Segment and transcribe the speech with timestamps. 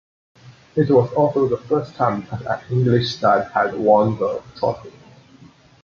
[0.75, 4.91] It was also the first time that an English side had won the trophy.